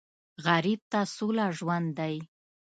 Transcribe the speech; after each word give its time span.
غریب 0.45 0.81
ته 0.91 0.99
سوله 1.15 1.45
ژوند 1.57 1.87
دی 1.99 2.15